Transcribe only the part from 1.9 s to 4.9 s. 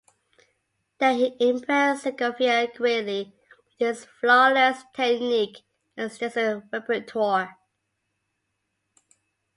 Segovia greatly with his flawless